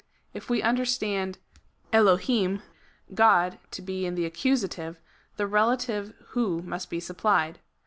[0.33, 1.37] If we understand
[1.93, 2.63] D\l7j<
[3.13, 4.99] (God) to be in the accusative,
[5.37, 7.59] the relative who must be supplied.